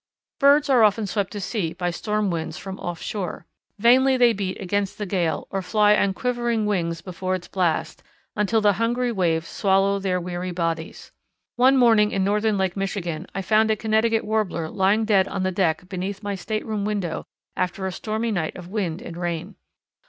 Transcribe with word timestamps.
Birds 0.39 0.67
are 0.67 0.83
often 0.83 1.05
swept 1.05 1.31
to 1.31 1.39
sea 1.39 1.73
by 1.73 1.91
storm 1.91 2.31
winds 2.31 2.57
from 2.57 2.79
off 2.79 2.99
shore. 2.99 3.45
Vainly 3.77 4.17
they 4.17 4.33
beat 4.33 4.59
against 4.59 4.97
the 4.97 5.05
gale 5.05 5.45
or 5.51 5.61
fly 5.61 5.95
on 5.95 6.15
quivering 6.15 6.65
wings 6.65 7.01
before 7.01 7.35
its 7.35 7.47
blast, 7.47 8.01
until 8.35 8.61
the 8.61 8.73
hungry 8.81 9.11
waves 9.11 9.47
swallow 9.47 9.99
their 9.99 10.19
weary 10.19 10.49
bodies. 10.49 11.11
One 11.55 11.77
morning 11.77 12.09
in 12.09 12.23
northern 12.23 12.57
Lake 12.57 12.75
Michigan 12.75 13.27
I 13.35 13.43
found 13.43 13.69
a 13.69 13.75
Connecticut 13.75 14.25
Warbler 14.25 14.71
lying 14.71 15.05
dead 15.05 15.27
on 15.27 15.43
the 15.43 15.51
deck 15.51 15.87
beneath 15.87 16.23
my 16.23 16.33
stateroom 16.33 16.83
window 16.83 17.27
after 17.55 17.85
a 17.85 17.91
stormy 17.91 18.31
night 18.31 18.55
of 18.55 18.69
wind 18.69 19.03
and 19.03 19.15
rain. 19.15 19.55